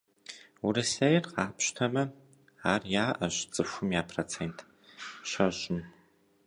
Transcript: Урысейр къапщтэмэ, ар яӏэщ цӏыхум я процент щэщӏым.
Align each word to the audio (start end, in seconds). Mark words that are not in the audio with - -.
Урысейр 0.65 1.23
къапщтэмэ, 1.33 2.03
ар 2.71 2.81
яӏэщ 3.05 3.35
цӏыхум 3.53 3.89
я 4.01 4.03
процент 4.11 4.57
щэщӏым. 5.29 5.81